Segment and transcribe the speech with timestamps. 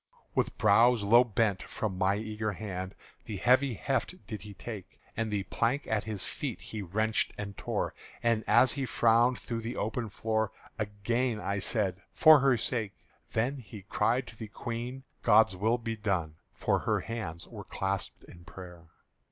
[0.33, 5.29] With brows low bent, from my eager hand The heavy heft did he take; And
[5.29, 7.93] the plank at his feet he wrenched and tore;
[8.23, 12.93] And as he frowned through the open floor, Again I said, "For her sake!"
[13.33, 18.23] Then he cried to the Queen, "God's will be done!" For her hands were clasped
[18.23, 18.87] in prayer.